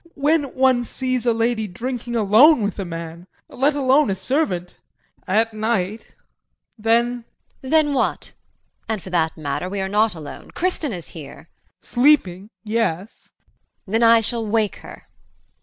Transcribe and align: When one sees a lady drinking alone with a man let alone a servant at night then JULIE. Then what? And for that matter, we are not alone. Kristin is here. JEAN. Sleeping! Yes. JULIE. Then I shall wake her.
When 0.15 0.45
one 0.55 0.83
sees 0.83 1.27
a 1.27 1.31
lady 1.31 1.67
drinking 1.67 2.15
alone 2.15 2.63
with 2.63 2.79
a 2.79 2.85
man 2.85 3.27
let 3.47 3.75
alone 3.75 4.09
a 4.09 4.15
servant 4.15 4.75
at 5.27 5.53
night 5.53 6.15
then 6.75 7.23
JULIE. 7.61 7.69
Then 7.69 7.93
what? 7.93 8.31
And 8.89 9.03
for 9.03 9.11
that 9.11 9.37
matter, 9.37 9.69
we 9.69 9.79
are 9.79 9.87
not 9.87 10.15
alone. 10.15 10.49
Kristin 10.55 10.91
is 10.91 11.09
here. 11.09 11.49
JEAN. 11.83 11.87
Sleeping! 11.91 12.49
Yes. 12.63 13.25
JULIE. 13.85 13.91
Then 13.91 14.01
I 14.09 14.21
shall 14.21 14.43
wake 14.43 14.77
her. 14.77 15.03